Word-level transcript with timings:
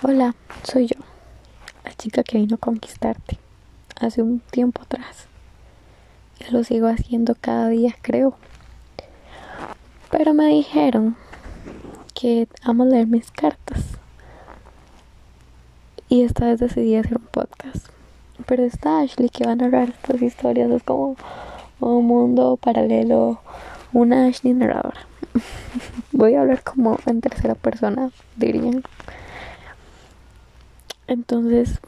Hola, 0.00 0.36
soy 0.62 0.86
yo, 0.86 0.96
la 1.84 1.92
chica 1.92 2.22
que 2.22 2.38
vino 2.38 2.54
a 2.54 2.58
conquistarte 2.58 3.36
hace 4.00 4.22
un 4.22 4.38
tiempo 4.38 4.82
atrás. 4.82 5.26
Y 6.38 6.52
lo 6.52 6.62
sigo 6.62 6.86
haciendo 6.86 7.34
cada 7.34 7.68
día, 7.68 7.96
creo. 8.00 8.36
Pero 10.12 10.34
me 10.34 10.46
dijeron 10.46 11.16
que 12.14 12.46
amo 12.62 12.84
leer 12.84 13.08
mis 13.08 13.32
cartas. 13.32 13.98
Y 16.08 16.22
esta 16.22 16.46
vez 16.46 16.60
decidí 16.60 16.94
hacer 16.94 17.16
un 17.16 17.26
podcast. 17.26 17.88
Pero 18.46 18.62
está 18.62 19.00
Ashley 19.00 19.30
que 19.30 19.46
va 19.46 19.52
a 19.52 19.56
narrar 19.56 19.88
estas 19.88 20.22
historias. 20.22 20.70
Es 20.70 20.84
como 20.84 21.16
un 21.80 22.06
mundo 22.06 22.56
paralelo, 22.56 23.40
una 23.92 24.26
Ashley 24.26 24.54
narradora. 24.54 25.08
Voy 26.12 26.36
a 26.36 26.42
hablar 26.42 26.62
como 26.62 27.00
en 27.04 27.20
tercera 27.20 27.56
persona, 27.56 28.12
dirían. 28.36 28.84
Entonces, 31.08 31.80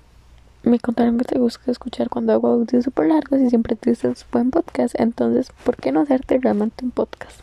me 0.63 0.81
contaron 0.81 1.19
que 1.19 1.27
te 1.27 1.39
gusta 1.39 1.71
escuchar 1.71 2.09
cuando 2.09 2.33
hago 2.33 2.49
audios 2.49 2.85
súper 2.85 3.09
largos 3.09 3.39
y 3.39 3.51
siempre 3.51 3.77
dices 3.81 4.25
buen 4.33 4.51
podcast. 4.51 4.99
Entonces, 4.99 5.53
¿por 5.63 5.77
qué 5.77 5.93
no 5.93 6.01
hacerte 6.01 6.39
realmente 6.39 6.87
un 6.87 6.91
podcast? 6.91 7.39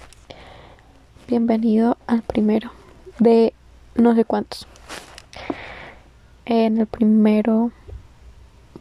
Bienvenido 1.28 1.98
al 2.08 2.24
primero 2.24 2.72
de 3.20 3.54
no 3.94 4.16
sé 4.16 4.26
cuántos. 4.26 4.66
En 6.46 6.80
el 6.80 6.88
primero 6.88 7.72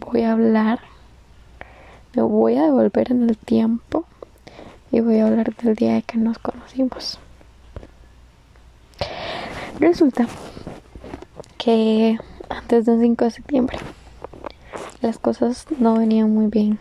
voy 0.01 0.23
a 0.23 0.33
hablar, 0.33 0.81
me 2.15 2.23
voy 2.23 2.57
a 2.57 2.63
devolver 2.63 3.13
en 3.13 3.29
el 3.29 3.37
tiempo 3.37 4.07
y 4.91 5.01
voy 5.01 5.19
a 5.19 5.27
hablar 5.27 5.55
del 5.57 5.75
día 5.75 5.97
de 5.97 6.03
que 6.03 6.17
nos 6.17 6.39
conocimos. 6.39 7.19
Resulta 9.81 10.27
que 11.59 12.19
antes 12.67 12.85
del 12.85 13.01
5 13.01 13.25
de 13.25 13.31
septiembre 13.31 13.79
las 15.01 15.21
cosas 15.21 15.67
no 15.79 15.99
venían 15.99 16.35
muy 16.35 16.49
bien 16.49 16.81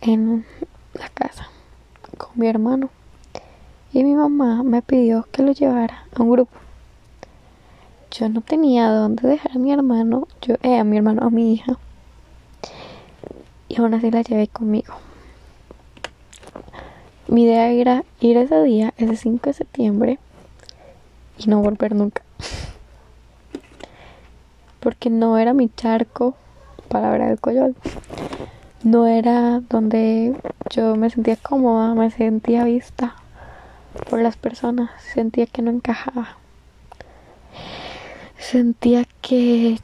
en 0.00 0.46
la 0.94 1.08
casa 1.08 1.48
con 2.16 2.30
mi 2.36 2.46
hermano 2.46 2.90
y 3.92 4.04
mi 4.04 4.14
mamá 4.14 4.62
me 4.62 4.80
pidió 4.80 5.26
que 5.32 5.42
lo 5.42 5.50
llevara 5.50 6.04
a 6.14 6.22
un 6.22 6.30
grupo. 6.30 6.56
Yo 8.12 8.28
no 8.28 8.42
tenía 8.42 8.92
dónde 8.92 9.26
dejar 9.26 9.56
a 9.56 9.58
mi 9.58 9.72
hermano, 9.72 10.28
yo 10.40 10.54
eh, 10.62 10.78
a 10.78 10.84
mi 10.84 10.98
hermano, 10.98 11.26
a 11.26 11.30
mi 11.30 11.54
hija. 11.54 11.76
Y 13.68 13.80
aún 13.80 13.92
así 13.92 14.12
la 14.12 14.22
llevé 14.22 14.46
conmigo. 14.46 14.94
Mi 17.26 17.42
idea 17.42 17.70
era 17.72 18.04
ir 18.20 18.36
ese 18.36 18.62
día, 18.62 18.94
ese 18.98 19.16
5 19.16 19.50
de 19.50 19.52
septiembre, 19.52 20.18
y 21.38 21.48
no 21.48 21.60
volver 21.60 21.96
nunca. 21.96 22.22
Porque 24.82 25.10
no 25.10 25.38
era 25.38 25.54
mi 25.54 25.68
charco, 25.68 26.34
palabra 26.88 27.28
del 27.28 27.38
coyol. 27.38 27.76
No 28.82 29.06
era 29.06 29.60
donde 29.60 30.34
yo 30.70 30.96
me 30.96 31.08
sentía 31.08 31.36
cómoda, 31.36 31.94
me 31.94 32.10
sentía 32.10 32.64
vista 32.64 33.14
por 34.10 34.20
las 34.20 34.36
personas, 34.36 34.90
sentía 35.00 35.46
que 35.46 35.62
no 35.62 35.70
encajaba. 35.70 36.36
Sentía 38.38 39.04
que 39.20 39.78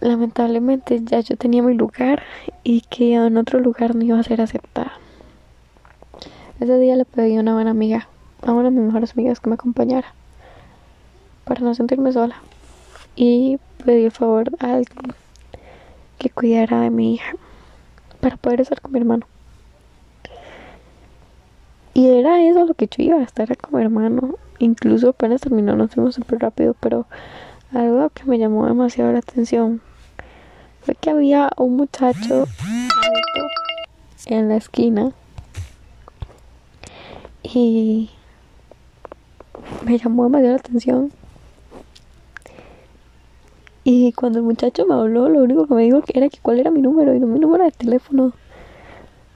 lamentablemente 0.00 1.00
ya 1.02 1.20
yo 1.20 1.36
tenía 1.38 1.62
mi 1.62 1.74
lugar 1.74 2.22
y 2.62 2.82
que 2.82 3.14
en 3.14 3.38
otro 3.38 3.58
lugar 3.58 3.94
no 3.94 4.04
iba 4.04 4.18
a 4.18 4.22
ser 4.22 4.42
aceptada. 4.42 4.92
Ese 6.60 6.78
día 6.78 6.94
le 6.96 7.06
pedí 7.06 7.38
a 7.38 7.40
una 7.40 7.54
buena 7.54 7.70
amiga, 7.70 8.06
a 8.46 8.52
una 8.52 8.64
de 8.64 8.76
mis 8.76 8.84
mejores 8.84 9.12
amigas 9.14 9.40
que 9.40 9.48
me 9.48 9.54
acompañara 9.54 10.12
para 11.44 11.62
no 11.62 11.74
sentirme 11.74 12.12
sola 12.12 12.36
y 13.16 13.58
pedí 13.84 14.04
el 14.04 14.10
favor 14.10 14.50
a 14.60 14.74
alguien 14.74 15.14
que 16.18 16.30
cuidara 16.30 16.80
de 16.80 16.90
mi 16.90 17.14
hija 17.14 17.32
para 18.20 18.36
poder 18.36 18.60
estar 18.60 18.80
con 18.80 18.92
mi 18.92 19.00
hermano. 19.00 19.26
Y 21.94 22.08
era 22.08 22.42
eso 22.42 22.64
lo 22.64 22.74
que 22.74 22.86
yo 22.86 23.02
iba 23.02 23.18
a 23.18 23.22
estar 23.22 23.54
con 23.58 23.78
mi 23.78 23.84
hermano. 23.84 24.36
Incluso 24.58 25.10
apenas 25.10 25.40
terminó, 25.40 25.76
nos 25.76 25.90
fuimos 25.90 26.14
súper 26.14 26.38
rápido, 26.38 26.74
pero 26.80 27.06
algo 27.72 28.08
que 28.10 28.24
me 28.24 28.38
llamó 28.38 28.66
demasiado 28.66 29.12
la 29.12 29.18
atención 29.18 29.80
fue 30.82 30.94
que 30.94 31.10
había 31.10 31.50
un 31.56 31.76
muchacho 31.76 32.46
en 34.26 34.48
la 34.48 34.56
esquina 34.56 35.12
y 37.42 38.10
me 39.84 39.98
llamó 39.98 40.24
demasiado 40.24 40.54
la 40.54 40.60
atención. 40.60 41.12
Y 43.84 44.12
cuando 44.12 44.38
el 44.38 44.44
muchacho 44.44 44.86
me 44.86 44.94
habló, 44.94 45.28
lo 45.28 45.42
único 45.42 45.66
que 45.66 45.74
me 45.74 45.82
dijo 45.82 46.02
era 46.14 46.28
que 46.28 46.38
cuál 46.40 46.60
era 46.60 46.70
mi 46.70 46.80
número, 46.80 47.14
y 47.14 47.20
no 47.20 47.26
mi 47.26 47.40
número 47.40 47.64
de 47.64 47.72
teléfono, 47.72 48.32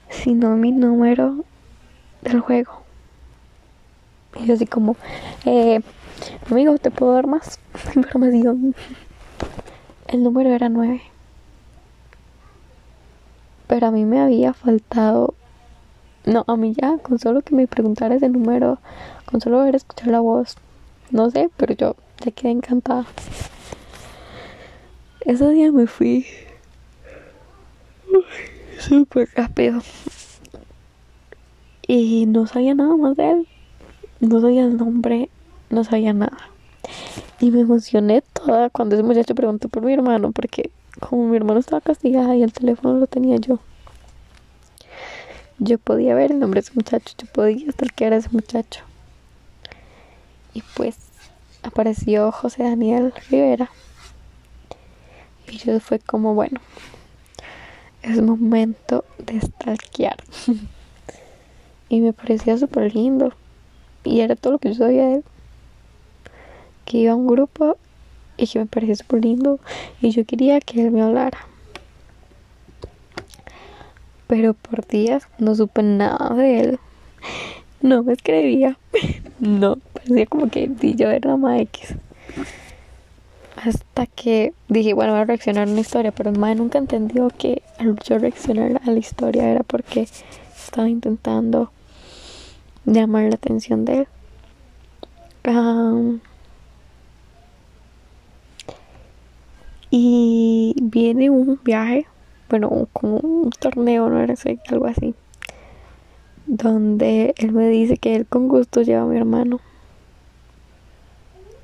sino 0.08 0.56
mi 0.56 0.70
número 0.70 1.44
del 2.22 2.40
juego. 2.40 2.82
Y 4.40 4.46
yo 4.46 4.54
así 4.54 4.66
como, 4.66 4.96
eh, 5.44 5.80
amigo, 6.48 6.78
¿te 6.78 6.92
puedo 6.92 7.12
dar 7.12 7.26
más 7.26 7.58
información? 7.96 8.74
El 10.06 10.22
número 10.22 10.50
era 10.50 10.68
9. 10.68 11.02
Pero 13.66 13.88
a 13.88 13.90
mí 13.90 14.04
me 14.04 14.20
había 14.20 14.52
faltado, 14.52 15.34
no, 16.24 16.44
a 16.46 16.56
mí 16.56 16.72
ya, 16.80 16.98
con 16.98 17.18
solo 17.18 17.42
que 17.42 17.56
me 17.56 17.66
preguntara 17.66 18.14
ese 18.14 18.28
número, 18.28 18.78
con 19.24 19.40
solo 19.40 19.58
ver 19.64 19.74
escuchar 19.74 20.06
la 20.06 20.20
voz, 20.20 20.56
no 21.10 21.30
sé, 21.30 21.50
pero 21.56 21.74
yo 21.74 21.96
ya 22.24 22.30
quedé 22.30 22.52
encantada. 22.52 23.06
Ese 25.26 25.50
día 25.50 25.72
me 25.72 25.88
fui 25.88 26.24
súper 28.78 29.28
rápido 29.34 29.82
y 31.88 32.26
no 32.26 32.46
sabía 32.46 32.76
nada 32.76 32.96
más 32.96 33.16
de 33.16 33.30
él. 33.32 33.48
No 34.20 34.40
sabía 34.40 34.62
el 34.62 34.76
nombre, 34.76 35.28
no 35.68 35.82
sabía 35.82 36.12
nada. 36.12 36.38
Y 37.40 37.50
me 37.50 37.62
emocioné 37.62 38.22
toda 38.22 38.70
cuando 38.70 38.94
ese 38.94 39.02
muchacho 39.02 39.34
preguntó 39.34 39.68
por 39.68 39.82
mi 39.82 39.94
hermano, 39.94 40.30
porque 40.30 40.70
como 41.00 41.26
mi 41.26 41.36
hermano 41.36 41.58
estaba 41.58 41.80
castigado 41.80 42.32
y 42.34 42.44
el 42.44 42.52
teléfono 42.52 42.96
lo 42.96 43.08
tenía 43.08 43.36
yo, 43.38 43.58
yo 45.58 45.78
podía 45.78 46.14
ver 46.14 46.30
el 46.30 46.38
nombre 46.38 46.60
de 46.60 46.66
ese 46.66 46.72
muchacho, 46.76 47.16
yo 47.18 47.26
podía 47.32 47.66
que 47.96 48.04
a 48.04 48.16
ese 48.16 48.28
muchacho. 48.30 48.84
Y 50.54 50.62
pues 50.76 50.96
apareció 51.64 52.30
José 52.30 52.62
Daniel 52.62 53.12
Rivera. 53.28 53.72
Y 55.48 55.58
yo 55.58 55.78
fue 55.80 55.98
como, 55.98 56.34
bueno, 56.34 56.60
es 58.02 58.20
momento 58.20 59.04
de 59.18 59.40
stalkear. 59.40 60.16
y 61.88 62.00
me 62.00 62.12
parecía 62.12 62.56
súper 62.56 62.94
lindo. 62.94 63.32
Y 64.04 64.20
era 64.20 64.36
todo 64.36 64.54
lo 64.54 64.58
que 64.58 64.68
yo 64.68 64.74
sabía 64.74 65.06
de 65.06 65.14
él. 65.16 65.24
Que 66.84 66.98
iba 66.98 67.12
a 67.12 67.16
un 67.16 67.26
grupo 67.26 67.76
y 68.36 68.46
que 68.46 68.58
me 68.58 68.66
parecía 68.66 68.96
súper 68.96 69.24
lindo. 69.24 69.58
Y 70.00 70.10
yo 70.10 70.24
quería 70.24 70.60
que 70.60 70.82
él 70.82 70.90
me 70.90 71.02
hablara. 71.02 71.38
Pero 74.26 74.54
por 74.54 74.86
días 74.86 75.28
no 75.38 75.54
supe 75.54 75.82
nada 75.82 76.34
de 76.34 76.60
él. 76.60 76.80
No 77.80 78.02
me 78.02 78.12
escribía. 78.12 78.78
No, 79.38 79.76
parecía 79.92 80.24
como 80.24 80.48
que 80.48 80.70
yo 80.96 81.10
era 81.10 81.36
más 81.36 81.60
X. 81.60 81.94
Hasta 83.56 84.06
que 84.06 84.52
dije, 84.68 84.94
bueno, 84.94 85.12
voy 85.12 85.22
a 85.22 85.24
reaccionar 85.24 85.68
a 85.68 85.70
una 85.70 85.80
historia. 85.80 86.12
Pero 86.12 86.30
el 86.30 86.38
mae 86.38 86.54
nunca 86.54 86.78
entendió 86.78 87.28
que 87.30 87.62
al 87.78 87.98
yo 88.00 88.18
reaccionar 88.18 88.80
a 88.84 88.90
la 88.90 88.98
historia 88.98 89.50
era 89.50 89.62
porque 89.62 90.06
estaba 90.54 90.88
intentando 90.88 91.70
llamar 92.84 93.24
la 93.24 93.34
atención 93.36 93.84
de 93.84 93.98
él. 94.00 94.08
y 99.90 100.74
viene 100.82 101.30
un 101.30 101.60
viaje, 101.62 102.06
bueno, 102.50 102.88
como 102.92 103.18
un 103.18 103.50
torneo, 103.50 104.10
no 104.10 104.36
sé, 104.36 104.58
algo 104.68 104.86
así, 104.86 105.14
donde 106.46 107.34
él 107.38 107.52
me 107.52 107.68
dice 107.68 107.96
que 107.96 108.16
él 108.16 108.26
con 108.26 108.48
gusto 108.48 108.82
lleva 108.82 109.02
a 109.02 109.06
mi 109.06 109.16
hermano. 109.16 109.60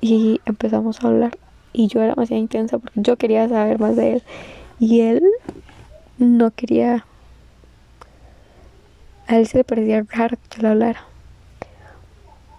Y 0.01 0.41
empezamos 0.45 1.03
a 1.03 1.07
hablar. 1.07 1.37
Y 1.73 1.87
yo 1.87 1.99
era 1.99 2.13
demasiado 2.13 2.41
intensa 2.41 2.77
porque 2.77 3.01
yo 3.01 3.17
quería 3.17 3.49
saber 3.49 3.79
más 3.79 3.95
de 3.95 4.13
él. 4.13 4.23
Y 4.79 5.01
él 5.01 5.23
no 6.17 6.51
quería. 6.51 7.05
A 9.27 9.37
él 9.37 9.47
se 9.47 9.57
le 9.57 9.63
parecía 9.63 10.05
raro 10.09 10.37
que 10.37 10.57
yo 10.57 10.61
le 10.61 10.67
hablara 10.69 11.03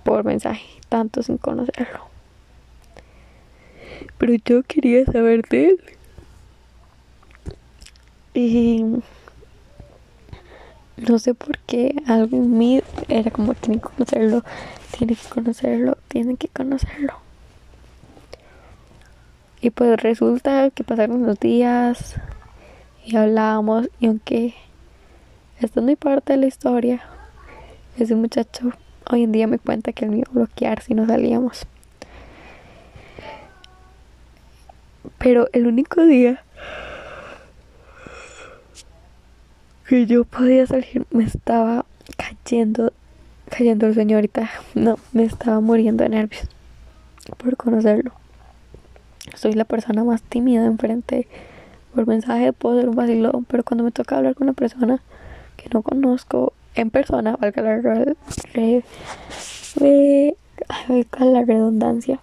por 0.04 0.24
mensaje, 0.24 0.66
tanto 0.88 1.22
sin 1.22 1.38
conocerlo. 1.38 2.00
Pero 4.18 4.34
yo 4.44 4.62
quería 4.62 5.04
saber 5.06 5.42
de 5.48 5.70
él. 5.70 5.80
Y 8.34 8.84
no 10.96 11.18
sé 11.18 11.34
por 11.34 11.58
qué 11.58 11.94
algo 12.06 12.36
en 12.36 12.56
mí 12.56 12.82
era 13.08 13.30
como 13.30 13.54
tiene 13.54 13.80
que 13.80 13.88
conocerlo, 13.88 14.42
tiene 14.96 15.16
que 15.16 15.28
conocerlo, 15.28 15.98
tiene 16.08 16.36
que 16.36 16.48
conocerlo. 16.48 17.23
Y 19.64 19.70
pues 19.70 19.98
resulta 19.98 20.68
que 20.68 20.84
pasaron 20.84 21.24
los 21.24 21.40
días 21.40 22.16
y 23.02 23.16
hablábamos 23.16 23.88
y 23.98 24.08
aunque 24.08 24.52
esto 25.58 25.80
es 25.80 25.84
muy 25.84 25.96
parte 25.96 26.34
de 26.34 26.38
la 26.38 26.46
historia, 26.48 27.00
ese 27.96 28.14
muchacho 28.14 28.72
hoy 29.10 29.22
en 29.22 29.32
día 29.32 29.46
me 29.46 29.58
cuenta 29.58 29.94
que 29.94 30.04
él 30.04 30.10
me 30.10 30.18
iba 30.18 30.26
a 30.28 30.34
bloquear 30.34 30.82
si 30.82 30.92
no 30.92 31.06
salíamos. 31.06 31.66
Pero 35.16 35.48
el 35.54 35.66
único 35.66 36.04
día 36.04 36.44
que 39.88 40.04
yo 40.04 40.24
podía 40.24 40.66
salir 40.66 41.06
me 41.10 41.24
estaba 41.24 41.86
cayendo, 42.18 42.92
cayendo 43.48 43.86
el 43.86 43.94
señorita. 43.94 44.50
No, 44.74 44.98
me 45.14 45.24
estaba 45.24 45.60
muriendo 45.60 46.04
de 46.04 46.10
nervios 46.10 46.46
por 47.38 47.56
conocerlo. 47.56 48.23
Soy 49.34 49.52
la 49.52 49.64
persona 49.64 50.04
más 50.04 50.22
tímida 50.22 50.64
enfrente. 50.64 51.26
Por 51.94 52.06
mensaje 52.06 52.52
puedo 52.52 52.80
ser 52.80 52.88
un 52.88 52.96
vacilón, 52.96 53.44
pero 53.44 53.62
cuando 53.64 53.84
me 53.84 53.92
toca 53.92 54.16
hablar 54.16 54.34
con 54.34 54.48
una 54.48 54.54
persona 54.54 55.00
que 55.56 55.68
no 55.72 55.82
conozco 55.82 56.52
en 56.74 56.90
persona, 56.90 57.36
valga 57.36 57.62
la, 57.62 57.76
re, 58.54 58.84
la 61.18 61.44
redundancia, 61.44 62.18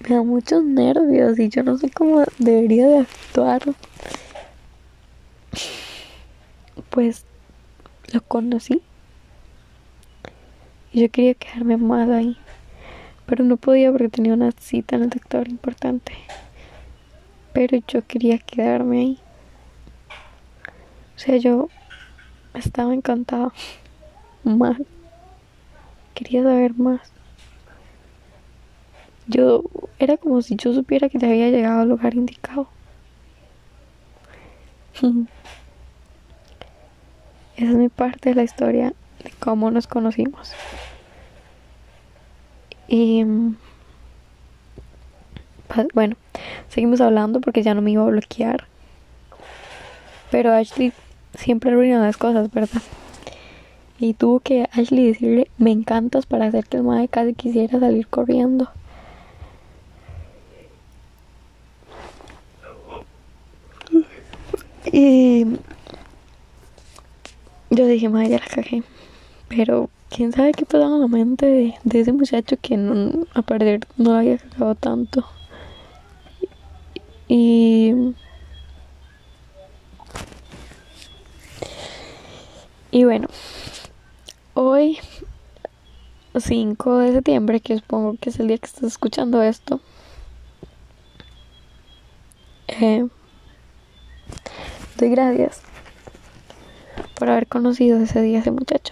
me 0.00 0.14
da 0.14 0.22
muchos 0.22 0.62
nervios 0.62 1.38
y 1.38 1.48
yo 1.48 1.62
no 1.62 1.78
sé 1.78 1.90
cómo 1.90 2.24
debería 2.38 2.86
de 2.86 2.98
actuar. 2.98 3.62
Pues 6.90 7.24
lo 8.12 8.20
conocí 8.22 8.82
y 10.92 11.02
yo 11.02 11.10
quería 11.10 11.34
quedarme 11.34 11.76
más 11.76 12.08
ahí, 12.08 12.36
pero 13.26 13.44
no 13.44 13.56
podía 13.56 13.90
porque 13.90 14.08
tenía 14.08 14.34
una 14.34 14.52
cita 14.52 14.96
en 14.96 15.02
el 15.02 15.12
sector 15.12 15.48
importante. 15.48 16.12
Pero 17.52 17.78
yo 17.88 18.06
quería 18.06 18.38
quedarme 18.38 18.98
ahí. 19.00 19.18
O 21.16 21.18
sea, 21.18 21.36
yo 21.36 21.68
estaba 22.54 22.94
encantada. 22.94 23.52
Más. 24.44 24.78
Quería 26.14 26.42
saber 26.42 26.72
más. 26.74 27.00
Yo 29.26 29.64
era 29.98 30.16
como 30.16 30.40
si 30.40 30.56
yo 30.56 30.72
supiera 30.72 31.10
que 31.10 31.18
te 31.18 31.26
había 31.26 31.50
llegado 31.50 31.80
al 31.80 31.88
lugar 31.88 32.14
indicado. 32.14 32.68
Esa 37.56 37.70
es 37.70 37.74
mi 37.74 37.88
parte 37.88 38.30
de 38.30 38.34
la 38.34 38.44
historia 38.44 38.94
de 39.22 39.30
cómo 39.40 39.70
nos 39.70 39.86
conocimos. 39.86 40.52
Y 42.88 43.24
pues, 45.68 45.88
bueno, 45.94 46.16
seguimos 46.68 47.00
hablando 47.00 47.40
porque 47.40 47.62
ya 47.62 47.74
no 47.74 47.82
me 47.82 47.90
iba 47.92 48.02
a 48.02 48.06
bloquear. 48.06 48.66
Pero 50.30 50.52
Ashley 50.52 50.92
siempre 51.34 51.70
arruina 51.70 52.00
las 52.00 52.16
cosas, 52.16 52.50
¿verdad? 52.52 52.82
Y 53.98 54.14
tuvo 54.14 54.40
que 54.40 54.68
Ashley 54.72 55.06
decirle, 55.06 55.50
me 55.58 55.70
encantas 55.70 56.26
para 56.26 56.46
hacer 56.46 56.66
que 56.66 56.76
el 56.76 56.82
madre 56.82 57.08
casi 57.08 57.34
quisiera 57.34 57.80
salir 57.80 58.06
corriendo. 58.08 58.68
Y 64.92 65.44
yo 67.70 67.86
dije, 67.86 68.08
madre, 68.08 68.30
ya 68.30 68.38
la 68.38 68.46
cagé. 68.46 68.82
Pero 69.48 69.90
quién 70.16 70.32
sabe 70.32 70.52
qué 70.52 70.64
pasaba 70.64 70.94
en 70.94 71.00
la 71.02 71.08
mente 71.08 71.76
de, 71.84 72.00
ese 72.00 72.10
muchacho 72.12 72.56
que 72.56 72.74
a 73.34 73.42
perder 73.42 73.86
no 73.98 74.14
había 74.14 74.38
cagado 74.38 74.74
tanto. 74.74 75.26
Y. 77.28 77.92
Y 82.90 83.04
bueno, 83.04 83.28
hoy 84.54 84.98
5 86.34 86.98
de 86.98 87.12
septiembre, 87.12 87.60
que 87.60 87.76
supongo 87.76 88.16
que 88.18 88.30
es 88.30 88.40
el 88.40 88.48
día 88.48 88.56
que 88.56 88.66
estás 88.66 88.84
escuchando 88.84 89.42
esto, 89.42 89.80
eh, 92.68 93.06
doy 94.96 95.10
gracias 95.10 95.60
por 97.16 97.28
haber 97.28 97.48
conocido 97.48 97.98
ese 97.98 98.22
día 98.22 98.38
a 98.38 98.40
ese 98.40 98.50
muchacho. 98.50 98.85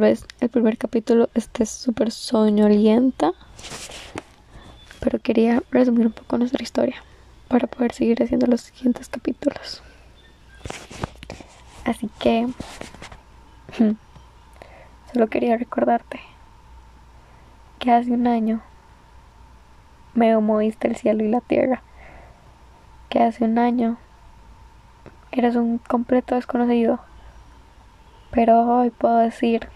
Tal 0.00 0.08
vez 0.08 0.26
el 0.40 0.48
primer 0.48 0.78
capítulo 0.78 1.28
esté 1.34 1.66
súper 1.66 2.10
soñolienta, 2.10 3.32
pero 4.98 5.18
quería 5.18 5.62
resumir 5.70 6.06
un 6.06 6.14
poco 6.14 6.38
nuestra 6.38 6.62
historia 6.62 7.04
para 7.48 7.66
poder 7.66 7.92
seguir 7.92 8.22
haciendo 8.22 8.46
los 8.46 8.62
siguientes 8.62 9.10
capítulos. 9.10 9.82
Así 11.84 12.08
que 12.18 12.48
solo 15.12 15.26
quería 15.26 15.58
recordarte 15.58 16.18
que 17.78 17.90
hace 17.90 18.10
un 18.10 18.26
año 18.26 18.62
me 20.14 20.34
moviste 20.38 20.88
el 20.88 20.96
cielo 20.96 21.22
y 21.24 21.28
la 21.28 21.42
tierra. 21.42 21.82
Que 23.10 23.18
hace 23.18 23.44
un 23.44 23.58
año 23.58 23.98
eres 25.30 25.56
un 25.56 25.76
completo 25.76 26.36
desconocido. 26.36 27.00
Pero 28.30 28.62
hoy 28.62 28.88
puedo 28.88 29.18
decir 29.18 29.68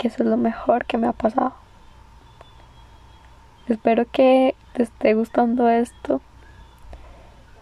que 0.00 0.08
eso 0.08 0.22
es 0.22 0.30
lo 0.30 0.38
mejor 0.38 0.86
que 0.86 0.96
me 0.96 1.06
ha 1.06 1.12
pasado. 1.12 1.52
Espero 3.68 4.06
que 4.10 4.54
te 4.72 4.82
esté 4.82 5.12
gustando 5.12 5.68
esto 5.68 6.22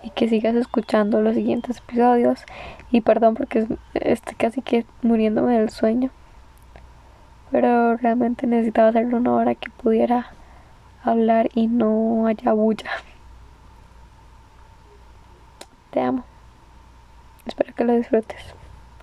y 0.05 0.11
que 0.11 0.29
sigas 0.29 0.55
escuchando 0.55 1.20
los 1.20 1.35
siguientes 1.35 1.79
episodios. 1.79 2.44
Y 2.93 3.00
perdón 3.00 3.35
porque 3.35 3.67
estoy 3.94 4.37
casi 4.37 4.62
que 4.62 4.87
muriéndome 5.02 5.58
del 5.58 5.70
sueño. 5.70 6.11
Pero 7.50 7.96
realmente 7.96 8.46
necesitaba 8.46 8.90
hacerlo 8.90 9.17
una 9.17 9.35
hora 9.35 9.55
que 9.56 9.70
pudiera 9.70 10.31
hablar 11.02 11.49
y 11.55 11.67
no 11.67 12.29
haya 12.29 12.52
bulla. 12.52 12.90
Te 15.90 16.00
amo. 16.00 16.23
Espero 17.46 17.75
que 17.75 17.85
lo 17.85 17.94
disfrutes. 17.94 18.57